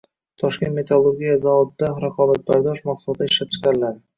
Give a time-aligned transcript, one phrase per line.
[0.43, 4.05] Toshkent metallurgiya zavodida raqobatbardosh mahsulotlar ishlab chiqariladi